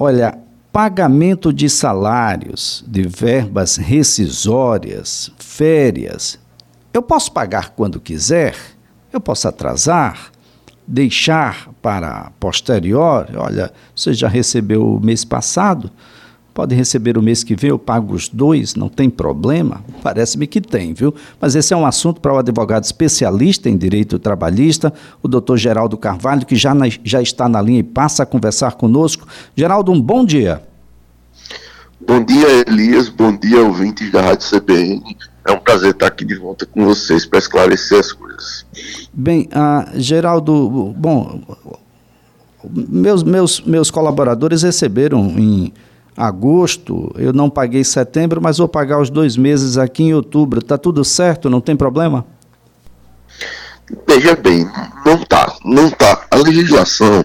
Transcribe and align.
olha, 0.00 0.38
pagamento 0.72 1.52
de 1.52 1.68
salários, 1.68 2.82
de 2.88 3.02
verbas 3.02 3.76
rescisórias, 3.76 5.30
férias. 5.38 6.38
Eu 6.90 7.02
posso 7.02 7.30
pagar 7.30 7.70
quando 7.76 8.00
quiser? 8.00 8.56
Eu 9.12 9.20
posso 9.20 9.46
atrasar? 9.46 10.32
Deixar 10.86 11.68
para 11.82 12.32
posterior? 12.40 13.28
Olha, 13.36 13.70
você 13.94 14.14
já 14.14 14.26
recebeu 14.26 14.94
o 14.94 15.00
mês 15.00 15.22
passado? 15.22 15.90
Pode 16.52 16.74
receber 16.74 17.16
o 17.16 17.22
mês 17.22 17.44
que 17.44 17.54
vem, 17.54 17.70
eu 17.70 17.78
pago 17.78 18.14
os 18.14 18.28
dois, 18.28 18.74
não 18.74 18.88
tem 18.88 19.08
problema? 19.08 19.84
Parece-me 20.02 20.46
que 20.46 20.60
tem, 20.60 20.92
viu? 20.92 21.14
Mas 21.40 21.54
esse 21.54 21.72
é 21.72 21.76
um 21.76 21.86
assunto 21.86 22.20
para 22.20 22.34
o 22.34 22.38
advogado 22.38 22.84
especialista 22.84 23.68
em 23.68 23.76
direito 23.76 24.18
trabalhista, 24.18 24.92
o 25.22 25.28
doutor 25.28 25.56
Geraldo 25.56 25.96
Carvalho, 25.96 26.44
que 26.44 26.56
já, 26.56 26.74
na, 26.74 26.86
já 27.04 27.22
está 27.22 27.48
na 27.48 27.62
linha 27.62 27.80
e 27.80 27.84
passa 27.84 28.24
a 28.24 28.26
conversar 28.26 28.72
conosco. 28.72 29.26
Geraldo, 29.54 29.92
um 29.92 30.00
bom 30.00 30.24
dia. 30.24 30.62
Bom 32.06 32.24
dia, 32.24 32.64
Elias. 32.66 33.08
Bom 33.08 33.36
dia, 33.36 33.62
ouvintes 33.62 34.10
da 34.10 34.22
Rádio 34.22 34.48
CBN. 34.48 35.16
É 35.46 35.52
um 35.52 35.58
prazer 35.58 35.90
estar 35.90 36.06
aqui 36.06 36.24
de 36.24 36.34
volta 36.34 36.66
com 36.66 36.84
vocês 36.84 37.24
para 37.26 37.38
esclarecer 37.38 37.98
as 37.98 38.12
coisas. 38.12 38.66
Bem, 39.12 39.48
uh, 39.52 40.00
Geraldo, 40.00 40.94
bom, 40.96 41.40
meus, 42.64 43.22
meus, 43.22 43.60
meus 43.60 43.90
colaboradores 43.90 44.62
receberam 44.62 45.26
em 45.38 45.72
agosto, 46.20 47.10
eu 47.16 47.32
não 47.32 47.48
paguei 47.48 47.82
setembro, 47.82 48.40
mas 48.42 48.58
vou 48.58 48.68
pagar 48.68 49.00
os 49.00 49.08
dois 49.08 49.36
meses 49.36 49.78
aqui 49.78 50.02
em 50.02 50.14
outubro. 50.14 50.60
Está 50.60 50.76
tudo 50.76 51.02
certo? 51.04 51.48
Não 51.48 51.60
tem 51.60 51.74
problema? 51.74 52.26
Veja 54.06 54.36
bem, 54.36 54.68
não 55.04 55.18
tá, 55.24 55.52
não 55.64 55.90
tá. 55.90 56.26
A 56.30 56.36
legislação, 56.36 57.24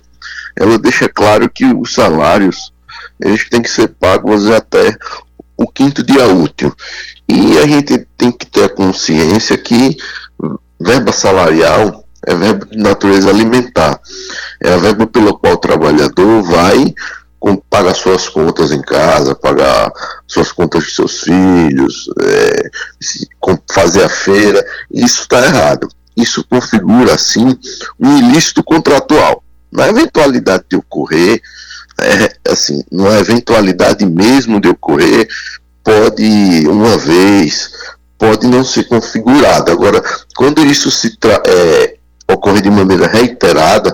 ela 0.55 0.79
deixa 0.79 1.09
claro 1.09 1.49
que 1.49 1.65
os 1.65 1.93
salários, 1.93 2.71
eles 3.19 3.47
têm 3.49 3.61
que 3.61 3.69
ser 3.69 3.89
pagos 3.89 4.49
até 4.49 4.97
o 5.57 5.67
quinto 5.67 6.01
dia 6.01 6.27
útil. 6.27 6.73
E 7.27 7.57
a 7.57 7.67
gente 7.67 8.07
tem 8.17 8.31
que 8.31 8.45
ter 8.45 8.63
a 8.63 8.69
consciência 8.69 9.57
que 9.57 9.97
verba 10.79 11.11
salarial 11.11 12.05
é 12.25 12.33
verbo 12.33 12.65
de 12.65 12.77
natureza 12.77 13.29
alimentar. 13.29 13.99
É 14.63 14.73
a 14.73 14.77
verba 14.77 15.05
pelo 15.05 15.37
qual 15.37 15.53
o 15.53 15.57
trabalhador 15.57 16.41
vai 16.41 16.93
pagar 17.69 17.93
suas 17.93 18.27
contas 18.27 18.71
em 18.71 18.81
casa, 18.81 19.35
pagar 19.35 19.91
suas 20.27 20.51
contas 20.51 20.83
de 20.83 20.91
seus 20.91 21.21
filhos, 21.21 22.09
é, 22.21 22.69
fazer 23.71 24.03
a 24.03 24.09
feira, 24.09 24.65
isso 24.91 25.21
está 25.21 25.45
errado. 25.45 25.87
Isso 26.15 26.45
configura, 26.49 27.13
assim, 27.13 27.57
um 27.99 28.17
ilícito 28.17 28.63
contratual. 28.63 29.43
Na 29.71 29.89
eventualidade 29.89 30.63
de 30.69 30.77
ocorrer, 30.77 31.41
é, 31.99 32.35
assim, 32.49 32.83
na 32.91 33.19
eventualidade 33.19 34.05
mesmo 34.05 34.61
de 34.61 34.69
ocorrer, 34.69 35.27
pode 35.83 36.67
uma 36.67 36.97
vez, 36.97 37.69
pode 38.17 38.47
não 38.47 38.63
ser 38.63 38.85
configurado. 38.85 39.71
Agora, 39.71 40.01
quando 40.35 40.65
isso 40.65 40.89
se 40.89 41.17
é, 41.47 41.97
ocorre 42.31 42.61
de 42.61 42.71
maneira 42.71 43.07
reiterada, 43.07 43.93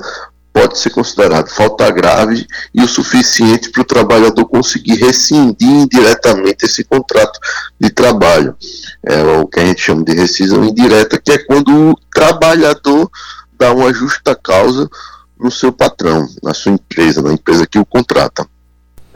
pode 0.54 0.78
ser 0.78 0.90
considerado 0.90 1.50
falta 1.50 1.90
grave 1.92 2.46
e 2.74 2.84
o 2.84 2.88
suficiente 2.88 3.70
para 3.70 3.82
o 3.82 3.86
trabalhador 3.86 4.46
conseguir 4.46 4.96
rescindir 4.96 5.70
indiretamente 5.70 6.66
esse 6.66 6.84
contrato 6.84 7.40
de 7.80 7.90
trabalho. 7.90 8.56
É 9.04 9.24
o 9.24 9.48
que 9.48 9.60
a 9.60 9.66
gente 9.66 9.82
chama 9.82 10.04
de 10.04 10.14
rescisão 10.14 10.64
indireta, 10.64 11.20
que 11.20 11.32
é 11.32 11.38
quando 11.38 11.92
o 11.92 11.96
trabalhador 12.14 13.10
dá 13.58 13.74
uma 13.74 13.94
justa 13.94 14.36
causa 14.36 14.90
no 15.40 15.50
seu 15.50 15.72
patrão, 15.72 16.28
na 16.44 16.54
sua 16.54 16.74
empresa, 16.74 17.22
na 17.22 17.34
empresa 17.34 17.66
que 17.66 17.80
o 17.80 17.86
contrata. 17.86 18.46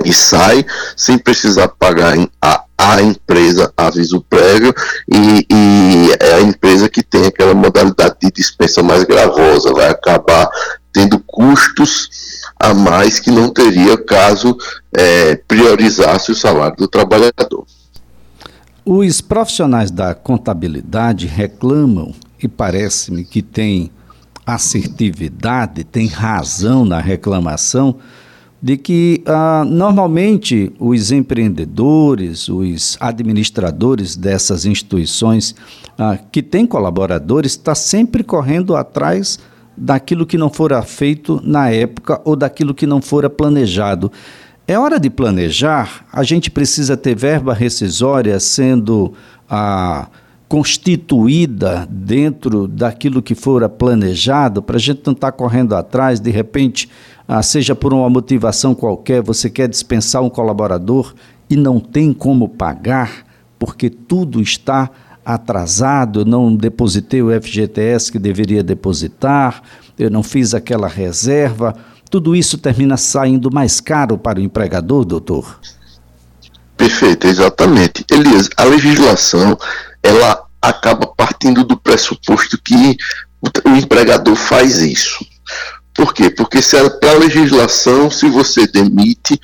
E 0.03 0.13
sai 0.13 0.65
sem 0.95 1.17
precisar 1.17 1.69
pagar 1.69 2.15
a, 2.41 2.65
a 2.77 3.01
empresa 3.01 3.71
aviso 3.77 4.21
prévio 4.29 4.73
e, 5.11 5.47
e 5.49 6.11
é 6.19 6.35
a 6.35 6.41
empresa 6.41 6.89
que 6.89 7.01
tem 7.01 7.25
aquela 7.25 7.53
modalidade 7.53 8.15
de 8.21 8.31
dispensa 8.31 8.83
mais 8.83 9.03
gravosa, 9.03 9.71
vai 9.71 9.89
acabar 9.89 10.49
tendo 10.95 11.19
custos 11.19 12.09
a 12.57 12.73
mais 12.73 13.19
que 13.19 13.29
não 13.29 13.49
teria 13.49 13.97
caso 13.97 14.57
é, 14.95 15.35
priorizasse 15.35 16.31
o 16.31 16.35
salário 16.35 16.77
do 16.77 16.87
trabalhador. 16.87 17.65
Os 18.85 19.19
profissionais 19.19 19.91
da 19.91 20.15
contabilidade 20.15 21.27
reclamam, 21.27 22.15
e 22.41 22.47
parece-me 22.47 23.25
que 23.25 23.41
tem 23.41 23.91
assertividade, 24.45 25.83
tem 25.83 26.07
razão 26.07 26.85
na 26.85 27.01
reclamação, 27.01 27.97
de 28.61 28.77
que 28.77 29.21
ah, 29.25 29.65
normalmente 29.67 30.71
os 30.79 31.11
empreendedores, 31.11 32.47
os 32.47 32.95
administradores 33.01 34.15
dessas 34.15 34.65
instituições 34.65 35.53
ah, 35.97 36.17
que 36.31 36.41
têm 36.41 36.65
colaboradores, 36.65 37.51
está 37.51 37.75
sempre 37.75 38.23
correndo 38.23 38.77
atrás 38.77 39.37
daquilo 39.77 40.25
que 40.25 40.37
não 40.37 40.49
fora 40.49 40.81
feito 40.81 41.41
na 41.43 41.69
época 41.69 42.21
ou 42.23 42.35
daquilo 42.35 42.73
que 42.73 42.85
não 42.85 43.01
fora 43.01 43.29
planejado. 43.29 44.11
É 44.67 44.79
hora 44.79 44.99
de 44.99 45.09
planejar, 45.09 46.05
a 46.11 46.23
gente 46.23 46.49
precisa 46.49 46.97
ter 46.97 47.15
verba 47.15 47.53
rescisória 47.53 48.39
sendo 48.39 49.13
a 49.49 50.07
constituída 50.47 51.87
dentro 51.89 52.67
daquilo 52.67 53.21
que 53.21 53.35
fora 53.35 53.67
planejado, 53.67 54.61
para 54.61 54.77
a 54.77 54.79
gente 54.79 55.01
não 55.05 55.13
estar 55.13 55.31
tá 55.31 55.37
correndo 55.37 55.75
atrás, 55.75 56.19
de 56.19 56.31
repente, 56.31 56.89
ah, 57.27 57.41
seja 57.43 57.75
por 57.75 57.93
uma 57.93 58.09
motivação 58.09 58.73
qualquer, 58.73 59.21
você 59.21 59.49
quer 59.49 59.67
dispensar 59.67 60.21
um 60.23 60.29
colaborador 60.29 61.13
e 61.49 61.55
não 61.55 61.79
tem 61.79 62.13
como 62.13 62.47
pagar, 62.49 63.25
porque 63.59 63.89
tudo 63.89 64.41
está 64.41 64.89
atrasado, 65.25 66.23
não 66.23 66.55
depositei 66.55 67.21
o 67.21 67.41
FGTS 67.41 68.11
que 68.11 68.19
deveria 68.19 68.61
depositar, 68.61 69.63
eu 69.97 70.09
não 70.11 70.21
fiz 70.21 70.53
aquela 70.53 70.87
reserva. 70.87 71.75
Tudo 72.11 72.35
isso 72.35 72.57
termina 72.57 72.95
saindo 72.95 73.51
mais 73.51 73.81
caro 73.81 74.17
para 74.17 74.39
o 74.39 74.41
empregador, 74.41 75.03
doutor? 75.03 75.59
Perfeito, 76.77 77.25
exatamente. 77.25 78.05
Elias, 78.11 78.49
a 78.55 78.63
legislação, 78.65 79.57
ela 80.03 80.45
acaba 80.61 81.07
partindo 81.07 81.63
do 81.63 81.77
pressuposto 81.77 82.57
que 82.61 82.97
o 83.65 83.75
empregador 83.75 84.35
faz 84.35 84.79
isso. 84.79 85.25
Por 85.93 86.13
quê? 86.13 86.29
Porque 86.29 86.61
se 86.61 86.77
para 86.99 87.11
a 87.11 87.17
legislação, 87.17 88.11
se 88.11 88.29
você 88.29 88.67
demite, 88.67 89.39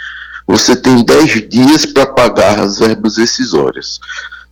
você 0.46 0.76
tem 0.76 1.04
10 1.04 1.50
dias 1.50 1.86
para 1.86 2.06
pagar 2.06 2.60
as 2.60 2.78
verbas 2.78 3.16
decisórias 3.16 4.00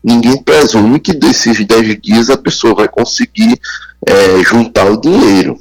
ninguém 0.04 0.42
presume 0.42 1.00
que 1.00 1.14
desses 1.14 1.66
10 1.66 2.02
dias 2.02 2.30
a 2.30 2.38
pessoa 2.38 2.76
vai 2.76 2.88
conseguir 2.88 3.60
é, 4.06 4.44
juntar 4.44 4.86
o 4.86 5.00
dinheiro. 5.00 5.58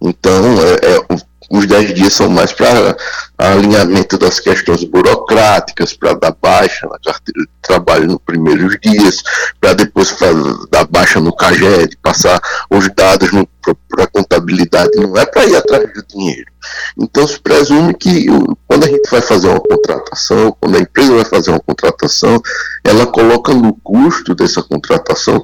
Então, 0.00 0.44
é, 0.60 1.14
é, 1.14 1.16
os 1.50 1.66
10 1.66 1.94
dias 1.94 2.12
são 2.12 2.28
mais 2.28 2.52
para 2.52 2.96
alinhamento 3.38 4.18
das 4.18 4.40
questões 4.40 4.84
burocráticas, 4.84 5.92
para 5.92 6.14
dar 6.14 6.34
baixa 6.40 6.86
na 6.86 6.98
carteira 6.98 7.42
de 7.42 7.48
trabalho 7.62 8.06
nos 8.06 8.18
primeiros 8.24 8.76
dias, 8.82 9.22
para 9.60 9.74
depois 9.74 10.10
fazer, 10.10 10.54
dar 10.70 10.86
baixa 10.86 11.20
no 11.20 11.34
CAGED, 11.34 11.96
passar 12.02 12.40
os 12.70 12.88
dados 12.94 13.30
para 13.88 14.04
a 14.04 14.08
contabilidade, 14.08 14.90
não 14.96 15.16
é 15.16 15.26
para 15.26 15.46
ir 15.46 15.56
atrás 15.56 15.92
do 15.92 16.04
dinheiro. 16.06 16.53
Então 16.98 17.26
se 17.26 17.38
presume 17.38 17.94
que 17.94 18.26
quando 18.66 18.84
a 18.84 18.88
gente 18.88 19.10
vai 19.10 19.20
fazer 19.20 19.48
uma 19.48 19.60
contratação, 19.60 20.56
quando 20.60 20.76
a 20.76 20.80
empresa 20.80 21.14
vai 21.14 21.24
fazer 21.24 21.50
uma 21.50 21.60
contratação, 21.60 22.40
ela 22.82 23.06
coloca 23.06 23.52
no 23.52 23.74
custo 23.74 24.34
dessa 24.34 24.62
contratação 24.62 25.42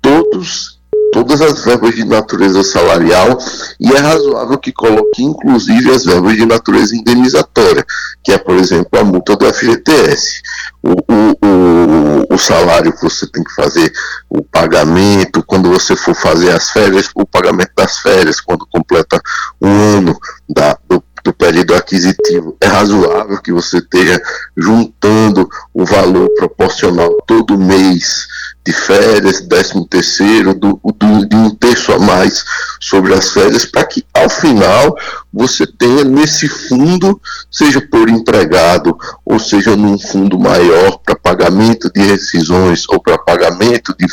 todos 0.00 0.82
todas 1.12 1.42
as 1.42 1.62
verbas 1.62 1.94
de 1.94 2.04
natureza 2.04 2.64
salarial 2.64 3.38
e 3.78 3.92
é 3.92 3.98
razoável 3.98 4.58
que 4.58 4.72
coloque 4.72 5.22
inclusive 5.22 5.90
as 5.90 6.04
verbas 6.04 6.34
de 6.34 6.46
natureza 6.46 6.96
indenizatória, 6.96 7.84
que 8.24 8.32
é, 8.32 8.38
por 8.38 8.56
exemplo, 8.56 8.98
a 8.98 9.04
multa 9.04 9.36
do 9.36 9.52
FGTS. 9.52 10.40
O, 10.82 10.90
o, 10.90 11.46
o, 11.46 12.34
o 12.34 12.38
salário 12.38 12.92
que 12.92 13.02
você 13.02 13.26
tem 13.26 13.44
que 13.44 13.54
fazer, 13.54 13.92
o 14.28 14.42
pagamento, 14.42 15.44
quando 15.46 15.70
você 15.70 15.94
for 15.94 16.14
fazer 16.14 16.50
as 16.50 16.70
férias, 16.70 17.08
o 17.14 17.26
pagamento 17.26 17.72
das 17.76 17.98
férias, 17.98 18.40
quando 18.40 18.66
completa 18.66 19.20
um 19.60 19.98
ano 19.98 20.18
da, 20.54 20.78
do 20.88 21.02
do 21.24 21.32
período 21.32 21.74
aquisitivo, 21.74 22.56
é 22.60 22.66
razoável 22.66 23.40
que 23.40 23.52
você 23.52 23.78
esteja 23.78 24.20
juntando 24.56 25.48
o 25.72 25.84
valor 25.84 26.28
proporcional 26.36 27.16
todo 27.26 27.58
mês 27.58 28.26
de 28.64 28.72
férias, 28.72 29.40
décimo 29.40 29.86
terceiro, 29.86 30.54
do, 30.54 30.80
do, 30.84 31.26
de 31.26 31.36
um 31.36 31.50
terço 31.50 31.92
a 31.92 31.98
mais 31.98 32.44
sobre 32.80 33.12
as 33.12 33.30
férias, 33.30 33.64
para 33.64 33.84
que 33.84 34.04
ao 34.14 34.28
final 34.28 34.96
você 35.32 35.66
tenha 35.66 36.04
nesse 36.04 36.48
fundo, 36.48 37.20
seja 37.50 37.80
por 37.80 38.08
empregado, 38.08 38.96
ou 39.24 39.38
seja 39.38 39.74
num 39.74 39.98
fundo 39.98 40.38
maior 40.38 40.98
para 40.98 41.16
pagamento 41.16 41.90
de 41.92 42.02
rescisões 42.02 42.84
ou 42.88 43.00
para 43.00 43.18
pagamento 43.18 43.94
de 43.98 44.06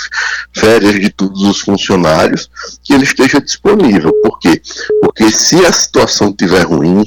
férias 0.55 0.99
de 0.99 1.09
todos 1.09 1.43
os 1.43 1.59
funcionários, 1.59 2.49
que 2.83 2.93
ele 2.93 3.03
esteja 3.03 3.39
disponível. 3.39 4.11
Por 4.23 4.39
quê? 4.39 4.61
Porque 5.01 5.29
se 5.31 5.63
a 5.65 5.71
situação 5.71 6.29
estiver 6.29 6.65
ruim, 6.65 7.05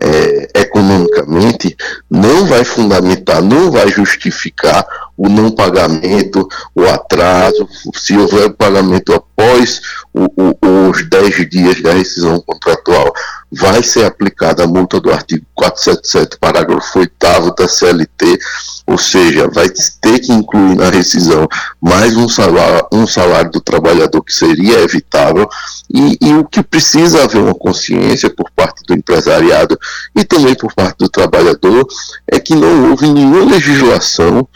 é, 0.00 0.60
economicamente, 0.60 1.76
não 2.10 2.46
vai 2.46 2.64
fundamentar, 2.64 3.42
não 3.42 3.70
vai 3.70 3.88
justificar 3.88 4.86
o 5.16 5.28
não 5.28 5.50
pagamento, 5.50 6.48
o 6.74 6.84
atraso, 6.84 7.68
se 7.94 8.16
houver 8.16 8.50
pagamento 8.50 9.12
após 9.12 9.80
o, 10.14 10.26
o, 10.36 10.90
os 10.90 11.08
10 11.08 11.50
dias 11.50 11.82
da 11.82 11.92
rescisão 11.92 12.40
contratual, 12.40 13.12
vai 13.50 13.82
ser 13.82 14.04
aplicada 14.04 14.64
a 14.64 14.66
multa 14.66 15.00
do 15.00 15.10
artigo 15.10 15.44
477, 15.54 16.38
parágrafo 16.38 16.98
8 16.98 17.12
da 17.56 17.66
CLT, 17.66 18.38
ou 18.86 18.98
seja, 18.98 19.48
vai 19.48 19.68
ter 19.68 20.18
que 20.20 20.32
incluir 20.32 20.76
na 20.76 20.90
rescisão 20.90 21.48
mais 21.80 22.16
um 22.16 22.28
salário, 22.28 22.86
um 22.92 23.06
salário 23.06 23.50
do 23.50 23.60
trabalhador 23.60 24.22
que 24.22 24.32
seria 24.32 24.80
evitável, 24.80 25.48
e, 25.92 26.18
e 26.20 26.34
o 26.34 26.44
que 26.44 26.62
precisa 26.62 27.24
haver 27.24 27.40
uma 27.40 27.54
consciência 27.54 28.28
por 28.28 28.50
parte 28.50 28.82
do 28.86 28.94
empresariado 28.94 29.78
e 30.14 30.24
também 30.24 30.54
por 30.54 30.74
parte 30.74 30.98
do 30.98 31.08
trabalhador 31.08 31.86
é 32.30 32.38
que 32.38 32.54
não 32.54 32.90
houve 32.90 33.10
nenhuma 33.10 33.44
legislação 33.44 34.46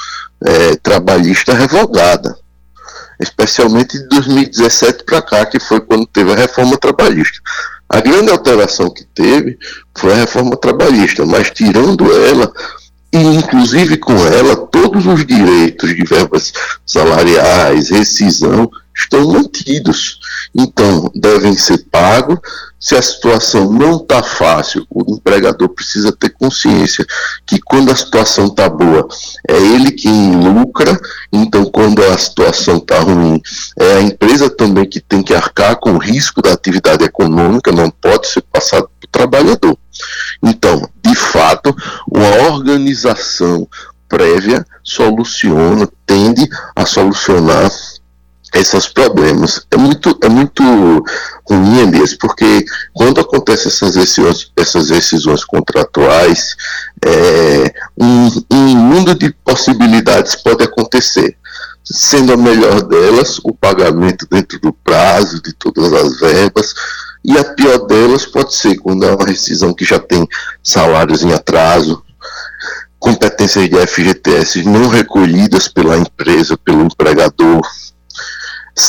é, 0.44 0.76
trabalhista 0.76 1.54
revogada, 1.54 2.36
especialmente 3.20 3.98
de 3.98 4.08
2017 4.08 5.04
para 5.04 5.22
cá, 5.22 5.46
que 5.46 5.60
foi 5.60 5.80
quando 5.80 6.06
teve 6.06 6.32
a 6.32 6.36
reforma 6.36 6.76
trabalhista. 6.76 7.40
A 7.88 8.00
grande 8.00 8.30
alteração 8.30 8.88
que 8.88 9.04
teve 9.04 9.58
foi 9.96 10.12
a 10.12 10.16
reforma 10.16 10.56
trabalhista, 10.56 11.26
mas 11.26 11.50
tirando 11.50 12.10
ela, 12.10 12.52
e 13.12 13.18
inclusive 13.18 13.98
com 13.98 14.14
ela, 14.26 14.56
todos 14.56 15.06
os 15.06 15.26
direitos 15.26 15.94
de 15.94 16.02
verbas 16.02 16.52
salariais, 16.86 17.90
rescisão, 17.90 18.70
estão 18.96 19.28
mantidos. 19.28 20.18
Então, 20.54 21.10
devem 21.14 21.54
ser 21.54 21.84
pagos. 21.90 22.38
Se 22.82 22.96
a 22.96 23.00
situação 23.00 23.72
não 23.72 23.98
está 23.98 24.24
fácil, 24.24 24.84
o 24.90 25.14
empregador 25.14 25.68
precisa 25.68 26.10
ter 26.10 26.30
consciência 26.30 27.06
que 27.46 27.60
quando 27.60 27.92
a 27.92 27.96
situação 27.96 28.46
está 28.46 28.68
boa, 28.68 29.06
é 29.48 29.56
ele 29.56 29.92
quem 29.92 30.34
lucra. 30.34 31.00
Então, 31.32 31.64
quando 31.64 32.02
a 32.02 32.18
situação 32.18 32.78
está 32.78 32.98
ruim, 32.98 33.40
é 33.78 33.98
a 33.98 34.02
empresa 34.02 34.50
também 34.50 34.84
que 34.84 34.98
tem 35.00 35.22
que 35.22 35.32
arcar 35.32 35.76
com 35.76 35.92
o 35.92 35.98
risco 35.98 36.42
da 36.42 36.52
atividade 36.52 37.04
econômica, 37.04 37.70
não 37.70 37.88
pode 37.88 38.26
ser 38.26 38.42
passado 38.52 38.90
para 38.98 39.06
o 39.06 39.12
trabalhador. 39.12 39.78
Então, 40.42 40.90
de 41.04 41.14
fato, 41.14 41.72
uma 42.10 42.50
organização 42.50 43.68
prévia 44.08 44.66
soluciona, 44.82 45.88
tende 46.04 46.48
a 46.74 46.84
solucionar 46.84 47.70
esses 48.52 48.86
problemas. 48.86 49.66
É 49.70 49.76
muito, 49.76 50.16
é 50.22 50.28
muito 50.28 50.62
ruim, 51.48 51.80
Elias, 51.80 52.14
porque 52.14 52.64
quando 52.92 53.20
acontecem 53.20 53.68
essas 53.68 53.94
decisões, 53.94 54.50
essas 54.56 54.88
decisões 54.88 55.44
contratuais, 55.44 56.54
é, 57.04 57.74
um, 57.98 58.28
um 58.50 58.76
mundo 58.76 59.14
de 59.14 59.32
possibilidades 59.44 60.36
pode 60.36 60.62
acontecer. 60.62 61.36
Sendo 61.84 62.32
a 62.32 62.36
melhor 62.36 62.82
delas, 62.82 63.38
o 63.42 63.52
pagamento 63.52 64.26
dentro 64.30 64.58
do 64.60 64.72
prazo 64.72 65.42
de 65.42 65.52
todas 65.52 65.92
as 65.92 66.20
verbas, 66.20 66.74
e 67.24 67.36
a 67.38 67.44
pior 67.44 67.86
delas 67.86 68.26
pode 68.26 68.54
ser 68.54 68.76
quando 68.78 69.04
é 69.04 69.14
uma 69.14 69.26
rescisão 69.26 69.72
que 69.72 69.84
já 69.84 69.98
tem 69.98 70.26
salários 70.62 71.22
em 71.22 71.32
atraso, 71.32 72.02
competências 72.98 73.68
de 73.68 73.86
FGTS 73.86 74.62
não 74.62 74.88
recolhidas 74.88 75.66
pela 75.66 75.98
empresa, 75.98 76.56
pelo 76.56 76.84
empregador, 76.84 77.60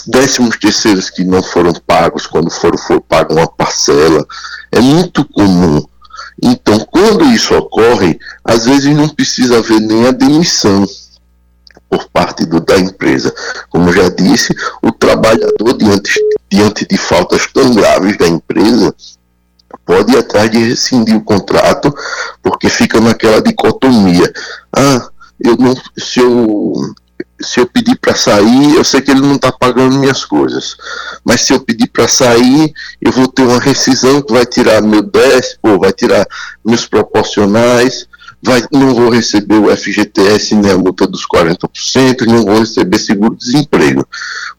décimos 0.07 0.57
terceiros 0.57 1.09
que 1.09 1.23
não 1.23 1.43
foram 1.43 1.73
pagos 1.85 2.25
quando 2.25 2.49
foram 2.49 2.77
for 2.77 3.03
uma 3.29 3.47
parcela. 3.47 4.25
É 4.71 4.79
muito 4.79 5.25
comum. 5.25 5.85
Então, 6.41 6.79
quando 6.79 7.25
isso 7.25 7.53
ocorre, 7.55 8.19
às 8.43 8.65
vezes 8.65 8.95
não 8.95 9.07
precisa 9.07 9.59
haver 9.59 9.79
nem 9.79 10.07
a 10.07 10.11
demissão 10.11 10.85
por 11.89 12.09
parte 12.09 12.45
do, 12.45 12.59
da 12.59 12.77
empresa. 12.79 13.33
Como 13.69 13.93
já 13.93 14.09
disse, 14.09 14.55
o 14.81 14.91
trabalhador, 14.91 15.77
diante, 15.77 16.19
diante 16.49 16.87
de 16.87 16.97
faltas 16.97 17.47
tão 17.53 17.73
graves 17.73 18.17
da 18.17 18.27
empresa, 18.27 18.93
pode 19.85 20.13
ir 20.13 20.17
atrás 20.17 20.49
de 20.49 20.57
rescindir 20.57 21.15
o 21.15 21.23
contrato, 21.23 21.93
porque 22.41 22.69
fica 22.69 22.99
naquela 22.99 23.41
dicotomia. 23.41 24.31
Ah, 24.75 25.07
eu 25.39 25.55
não, 25.57 25.75
se 25.97 26.19
eu 26.19 26.93
se 27.41 27.59
eu 27.59 27.65
pedir 27.65 27.95
para 27.95 28.15
sair, 28.15 28.75
eu 28.75 28.83
sei 28.83 29.01
que 29.01 29.11
ele 29.11 29.21
não 29.21 29.35
está 29.35 29.51
pagando 29.51 29.97
minhas 29.97 30.23
coisas. 30.23 30.75
Mas 31.23 31.41
se 31.41 31.53
eu 31.53 31.59
pedir 31.59 31.87
para 31.87 32.07
sair, 32.07 32.73
eu 33.01 33.11
vou 33.11 33.27
ter 33.27 33.43
uma 33.43 33.59
rescisão 33.59 34.21
que 34.21 34.33
vai 34.33 34.45
tirar 34.45 34.81
meu 34.81 35.01
décimo, 35.01 35.79
vai 35.79 35.91
tirar 35.91 36.25
meus 36.63 36.85
proporcionais, 36.85 38.07
vai, 38.43 38.61
não 38.71 38.93
vou 38.93 39.09
receber 39.09 39.55
o 39.55 39.75
FGTS 39.75 40.55
nem 40.55 40.71
a 40.71 40.77
multa 40.77 41.07
dos 41.07 41.25
40%, 41.25 42.25
não 42.27 42.43
vou 42.43 42.59
receber 42.59 42.99
seguro-desemprego. 42.99 44.05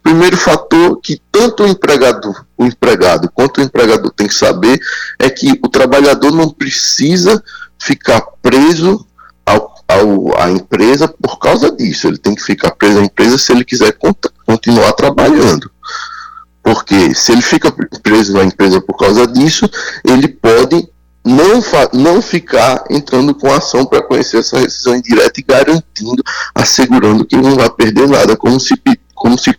Primeiro 0.03 0.37
fator 0.37 0.99
que 1.03 1.21
tanto 1.31 1.63
o 1.63 1.69
empregado, 1.69 2.35
o 2.57 2.65
empregado 2.65 3.31
quanto 3.33 3.59
o 3.59 3.63
empregador 3.63 4.11
tem 4.11 4.27
que 4.27 4.35
saber 4.35 4.81
é 5.19 5.29
que 5.29 5.53
o 5.63 5.69
trabalhador 5.69 6.33
não 6.33 6.49
precisa 6.49 7.43
ficar 7.79 8.23
preso 8.43 9.07
ao, 9.45 9.74
à 10.39 10.51
empresa 10.51 11.09
por 11.09 11.39
causa 11.39 11.71
disso. 11.71 12.09
Ele 12.09 12.19
tem 12.19 12.35
que 12.35 12.43
ficar 12.43 12.73
preso 12.73 12.99
à 12.99 13.03
empresa 13.03 13.39
se 13.39 13.53
ele 13.53 13.65
quiser 13.65 13.97
continuar 14.47 14.93
trabalhando. 14.93 15.71
Porque 16.63 17.15
se 17.15 17.33
ele 17.33 17.43
fica 17.43 17.71
preso 18.03 18.33
na 18.33 18.45
empresa 18.45 18.81
por 18.81 18.97
causa 18.97 19.27
disso, 19.27 19.69
ele 20.05 20.29
pode 20.29 20.89
não, 21.25 21.63
não 21.93 22.23
ficar 22.23 22.85
entrando 22.91 23.35
com 23.35 23.53
ação 23.53 23.87
para 23.87 24.03
conhecer 24.03 24.39
essa 24.39 24.59
rescisão 24.59 24.95
indireta 24.95 25.41
e 25.41 25.43
garantindo, 25.43 26.23
assegurando 26.55 27.25
que 27.25 27.37
não 27.37 27.55
vai 27.57 27.71
perder 27.71 28.09
nada, 28.09 28.37
como 28.37 28.61
se, 28.61 28.75
como 29.15 29.39
se 29.39 29.55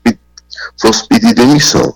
fosse 0.80 1.08
pedir 1.08 1.34
demissão. 1.34 1.96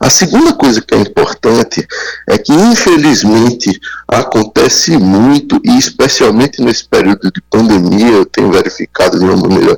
A 0.00 0.08
segunda 0.08 0.54
coisa 0.54 0.80
que 0.80 0.94
é 0.94 0.98
importante 0.98 1.86
é 2.26 2.38
que, 2.38 2.54
infelizmente, 2.54 3.78
acontece 4.08 4.96
muito, 4.96 5.60
e 5.62 5.76
especialmente 5.76 6.62
nesse 6.62 6.88
período 6.88 7.30
de 7.30 7.42
pandemia, 7.50 8.08
eu 8.08 8.24
tenho 8.24 8.50
verificado 8.50 9.18
de 9.18 9.24
uma 9.26 9.36
maneira 9.36 9.76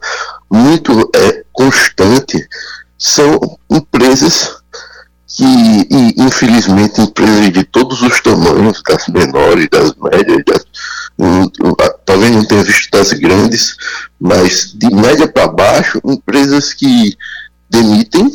muito 0.49 1.11
é, 1.13 1.45
constante, 1.53 2.47
são 2.97 3.59
empresas 3.69 4.55
que, 5.27 5.45
e, 5.91 6.15
infelizmente, 6.23 7.01
empresas 7.01 7.53
de 7.53 7.65
todos 7.65 8.01
os 8.01 8.21
tamanhos, 8.21 8.81
das 8.87 9.09
menores, 9.09 9.69
das 9.73 9.93
médias, 9.97 10.45
das, 10.47 10.65
um, 11.19 11.49
talvez 12.07 12.31
não 12.31 12.45
tenha 12.45 12.63
visto 12.63 12.91
das 12.93 13.13
grandes, 13.13 13.75
mas 14.21 14.73
de 14.73 14.89
média 14.95 15.27
para 15.27 15.49
baixo, 15.49 16.01
empresas 16.05 16.73
que 16.73 17.17
demitem 17.69 18.31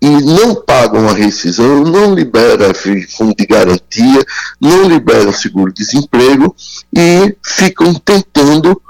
e 0.00 0.08
não 0.08 0.54
pagam 0.54 1.08
a 1.08 1.12
rescisão, 1.12 1.82
não 1.82 2.14
liberam 2.14 2.72
fundo 3.08 3.34
de 3.36 3.46
garantia, 3.46 4.24
não 4.60 4.84
liberam 4.84 5.32
seguro-desemprego 5.32 6.54
e 6.96 7.36
ficam 7.42 7.94
tentando 7.94 8.80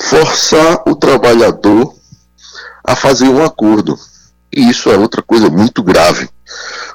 forçar 0.00 0.82
o 0.86 0.96
trabalhador 0.96 1.94
a 2.84 2.96
fazer 2.96 3.28
um 3.28 3.44
acordo. 3.44 3.98
E 4.52 4.68
isso 4.68 4.90
é 4.90 4.96
outra 4.96 5.22
coisa 5.22 5.48
muito 5.48 5.82
grave. 5.82 6.28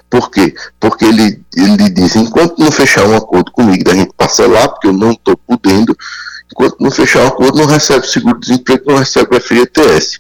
Por 0.10 0.30
quê? 0.30 0.54
Porque 0.80 1.06
ele, 1.06 1.42
ele 1.56 1.90
diz, 1.90 2.16
enquanto 2.16 2.60
não 2.60 2.72
fechar 2.72 3.06
um 3.06 3.16
acordo 3.16 3.52
comigo 3.52 3.84
da 3.84 3.94
gente 3.94 4.12
parcelar, 4.16 4.70
porque 4.70 4.88
eu 4.88 4.94
não 4.94 5.12
estou 5.12 5.38
podendo, 5.38 5.96
enquanto 6.52 6.78
não 6.80 6.92
fechar 6.92 7.24
um 7.24 7.28
acordo, 7.28 7.58
não 7.58 7.66
recebe 7.66 8.08
seguro-desemprego, 8.08 8.84
não 8.88 8.98
recebe 8.98 9.40
FGTS. 9.40 10.20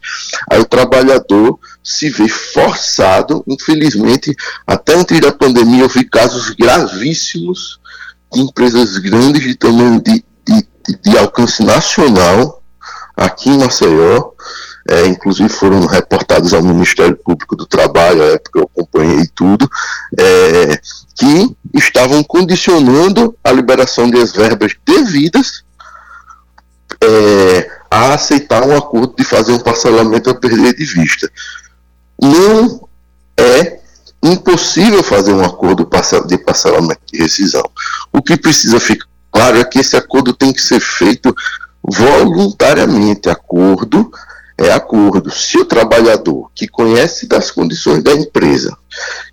Aí 0.49 0.59
o 0.59 0.65
trabalhador 0.65 1.59
se 1.83 2.09
vê 2.09 2.29
forçado, 2.29 3.43
infelizmente, 3.45 4.33
até 4.65 4.95
antes 4.95 5.19
da 5.19 5.31
pandemia 5.31 5.83
eu 5.83 5.89
vi 5.89 6.05
casos 6.05 6.51
gravíssimos 6.51 7.79
de 8.31 8.39
empresas 8.39 8.97
grandes 8.97 9.43
de 9.43 9.55
tamanho 9.55 10.01
de, 10.01 10.23
de, 10.47 10.67
de 11.03 11.17
alcance 11.17 11.61
nacional 11.63 12.63
aqui 13.17 13.49
em 13.49 13.57
Maceió, 13.59 14.31
é, 14.89 15.05
inclusive 15.07 15.49
foram 15.49 15.85
reportados 15.85 16.53
ao 16.53 16.63
Ministério 16.63 17.17
Público 17.17 17.55
do 17.55 17.65
Trabalho, 17.65 18.23
a 18.23 18.27
época 18.27 18.59
eu 18.59 18.69
acompanhei 18.73 19.27
tudo, 19.35 19.69
é, 20.17 20.79
que 21.15 21.55
estavam 21.75 22.23
condicionando 22.23 23.37
a 23.43 23.51
liberação 23.51 24.09
das 24.09 24.31
verbas 24.31 24.73
devidas 24.85 25.63
é, 27.01 27.69
a 27.91 28.13
aceitar 28.13 28.63
um 28.63 28.75
acordo 28.75 29.13
de 29.15 29.23
fazer 29.23 29.51
um 29.51 29.59
parcelamento 29.59 30.29
a 30.29 30.35
perder 30.35 30.73
de 30.73 30.85
vista 30.85 31.29
não 32.21 32.87
é 33.37 33.79
impossível 34.23 35.03
fazer 35.03 35.33
um 35.33 35.43
acordo 35.43 35.87
de 36.27 36.37
parcelamento 36.37 37.01
de 37.11 37.19
rescisão. 37.19 37.63
O 38.11 38.21
que 38.21 38.37
precisa 38.37 38.79
ficar 38.79 39.07
claro 39.31 39.57
é 39.57 39.63
que 39.63 39.79
esse 39.79 39.97
acordo 39.97 40.33
tem 40.33 40.53
que 40.53 40.61
ser 40.61 40.79
feito 40.79 41.35
voluntariamente. 41.83 43.29
Acordo 43.29 44.09
é 44.57 44.71
acordo. 44.71 45.29
Se 45.31 45.57
o 45.57 45.65
trabalhador 45.65 46.49
que 46.55 46.67
conhece 46.67 47.27
das 47.27 47.51
condições 47.51 48.03
da 48.03 48.13
empresa, 48.13 48.75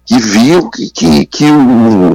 que 0.05 0.19
viu 0.19 0.71
que, 0.71 0.91
que, 0.91 1.27
que 1.27 1.45
o, 1.45 2.15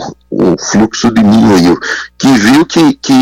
o 0.54 0.56
fluxo 0.58 1.12
diminuiu, 1.12 1.78
que 2.18 2.28
viu 2.28 2.66
que, 2.66 2.94
que 2.94 3.14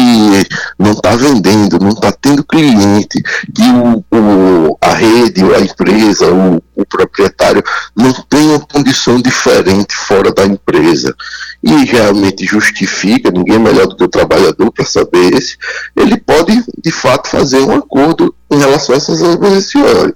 não 0.77 0.91
está 0.91 1.15
vendendo, 1.15 1.79
não 1.79 1.89
está 1.89 2.11
tendo 2.11 2.43
cliente, 2.43 3.21
que 3.53 3.63
o, 3.63 4.03
o, 4.15 4.77
a 4.81 4.93
rede, 4.93 5.43
a 5.53 5.59
empresa, 5.59 6.31
o, 6.31 6.61
o 6.75 6.85
proprietário 6.85 7.63
não 7.95 8.13
tem 8.29 8.49
uma 8.49 8.59
condição 8.59 9.21
diferente 9.21 9.95
fora 9.95 10.33
da 10.33 10.45
empresa 10.45 11.15
e 11.63 11.85
realmente 11.85 12.45
justifica, 12.45 13.31
ninguém 13.31 13.55
é 13.55 13.59
melhor 13.59 13.87
do 13.87 13.95
que 13.95 14.03
o 14.03 14.09
trabalhador 14.09 14.71
para 14.71 14.85
saber 14.85 15.33
esse, 15.33 15.55
ele 15.95 16.17
pode 16.17 16.63
de 16.83 16.91
fato 16.91 17.29
fazer 17.29 17.59
um 17.59 17.75
acordo 17.77 18.33
em 18.51 18.57
relação 18.59 18.93
a 18.93 18.97
essas 18.97 19.19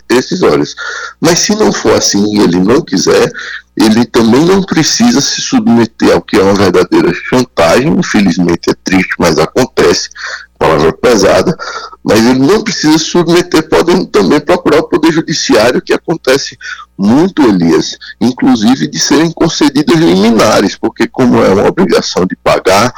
decisões. 0.08 0.76
Mas 1.20 1.40
se 1.40 1.56
não 1.56 1.72
for 1.72 1.94
assim 1.94 2.24
e 2.36 2.42
ele 2.42 2.60
não 2.60 2.82
quiser, 2.82 3.32
ele 3.78 4.06
também 4.06 4.44
não 4.44 4.64
precisa 4.64 5.22
se 5.22 5.40
submeter 5.40 6.12
ao 6.12 6.22
que 6.22 6.36
é 6.36 6.42
uma 6.42 6.56
verdadeira 6.56 7.14
chantagem, 7.14 7.94
infelizmente 7.96 8.72
é 8.72 8.74
triste, 8.84 9.14
mas 9.20 9.38
acontece, 9.38 10.10
palavra 10.58 10.92
pesada, 10.92 11.56
mas 12.04 12.26
ele 12.26 12.40
não 12.40 12.64
precisa 12.64 12.98
se 12.98 13.06
submeter, 13.06 13.70
podem 13.70 14.04
também 14.08 14.40
procurar 14.40 14.80
o 14.80 14.90
Poder 14.90 15.12
Judiciário, 15.12 15.80
que 15.80 15.94
acontece 15.94 16.58
muito, 16.98 17.44
Elias, 17.44 17.96
inclusive 18.20 18.88
de 18.88 19.00
serem 19.00 19.32
concedidas 19.32 19.96
liminares, 19.96 20.76
porque 20.76 21.08
como 21.08 21.44
é 21.44 21.50
uma 21.50 21.68
obrigação 21.68 22.26
de 22.26 22.36
pagar, 22.36 22.92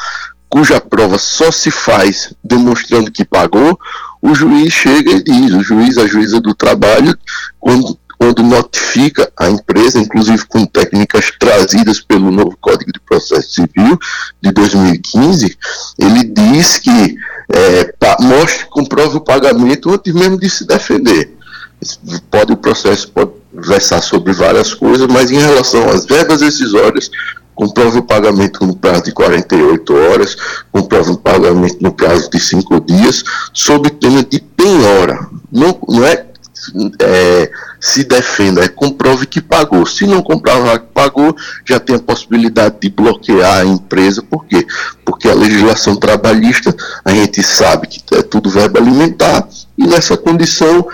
cuja 0.47 0.79
prova 0.79 1.17
só 1.17 1.51
se 1.51 1.69
faz 1.69 2.33
demonstrando 2.41 3.11
que 3.11 3.25
pagou, 3.25 3.77
o 4.21 4.33
juiz 4.33 4.73
chega 4.73 5.11
e 5.11 5.21
diz, 5.21 5.53
o 5.53 5.61
juiz, 5.61 5.97
a 5.97 6.07
juíza 6.07 6.39
do 6.39 6.55
trabalho, 6.55 7.17
quando 7.59 7.99
quando 8.19 8.43
notifica 8.43 9.31
a 9.37 9.49
empresa, 9.49 9.97
inclusive 9.97 10.45
com 10.45 10.65
técnicas 10.65 11.31
trazidas 11.39 12.01
pelo 12.01 12.29
novo 12.29 12.57
Código 12.59 12.91
de 12.91 12.99
Processo 12.99 13.51
Civil 13.51 13.97
de 14.41 14.51
2015, 14.51 15.57
ele 15.97 16.25
diz 16.25 16.79
que 16.79 17.15
é, 17.49 17.93
mostre, 18.19 18.65
comprove 18.65 19.17
o 19.17 19.21
pagamento 19.21 19.89
antes 19.89 20.13
mesmo 20.13 20.37
de 20.37 20.49
se 20.49 20.67
defender. 20.67 21.33
Pode 22.29 22.51
o 22.51 22.57
processo 22.57 23.09
pode 23.09 23.31
versar 23.53 24.03
sobre 24.03 24.33
várias 24.33 24.73
coisas, 24.73 25.07
mas 25.07 25.31
em 25.31 25.39
relação 25.39 25.89
às 25.89 26.05
verbas 26.05 26.41
decisórias, 26.41 27.09
comprove 27.55 27.99
o 27.99 28.03
pagamento 28.03 28.65
no 28.65 28.75
prazo 28.75 29.05
de 29.05 29.13
48 29.13 29.93
horas, 29.95 30.35
comprove 30.73 31.11
o 31.11 31.17
pagamento 31.17 31.77
no 31.79 31.93
prazo 31.93 32.29
de 32.29 32.39
5 32.39 32.81
dias, 32.81 33.23
sob 33.53 33.89
pena 33.91 34.21
de 34.23 34.41
penhora. 34.41 35.25
Não, 35.49 35.79
não 35.87 36.05
é 36.05 36.28
é, 37.01 37.51
se 37.79 38.03
defenda, 38.03 38.63
é 38.63 38.67
comprove 38.67 39.25
que 39.25 39.41
pagou. 39.41 39.85
Se 39.85 40.05
não 40.05 40.21
comprovar 40.21 40.79
que 40.79 40.87
pagou, 40.93 41.35
já 41.65 41.79
tem 41.79 41.95
a 41.95 41.99
possibilidade 41.99 42.75
de 42.81 42.89
bloquear 42.89 43.59
a 43.59 43.65
empresa. 43.65 44.21
Por 44.21 44.45
quê? 44.45 44.65
Porque 45.05 45.27
a 45.27 45.33
legislação 45.33 45.95
trabalhista, 45.95 46.75
a 47.03 47.11
gente 47.11 47.41
sabe 47.43 47.87
que 47.87 48.01
é 48.15 48.21
tudo 48.21 48.49
verbo 48.49 48.77
alimentar, 48.77 49.47
e 49.77 49.87
nessa 49.87 50.17
condição 50.17 50.87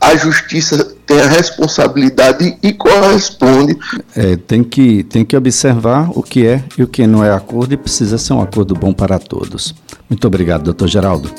a 0.00 0.16
justiça 0.16 0.96
tem 1.04 1.20
a 1.20 1.26
responsabilidade 1.26 2.56
e 2.62 2.72
corresponde. 2.72 3.76
É, 4.14 4.36
tem, 4.36 4.62
que, 4.62 5.02
tem 5.04 5.24
que 5.24 5.36
observar 5.36 6.10
o 6.14 6.22
que 6.22 6.46
é 6.46 6.62
e 6.76 6.82
o 6.82 6.86
que 6.86 7.06
não 7.06 7.24
é 7.24 7.32
acordo 7.32 7.74
e 7.74 7.76
precisa 7.76 8.16
ser 8.16 8.34
um 8.34 8.40
acordo 8.40 8.74
bom 8.74 8.92
para 8.92 9.18
todos. 9.18 9.74
Muito 10.08 10.26
obrigado, 10.26 10.64
doutor 10.64 10.88
Geraldo. 10.88 11.32